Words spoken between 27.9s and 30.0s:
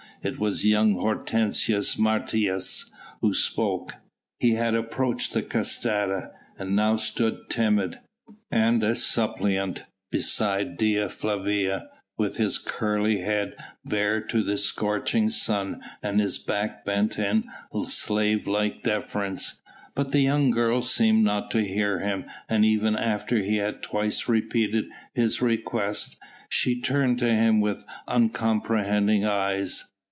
uncomprehending eyes.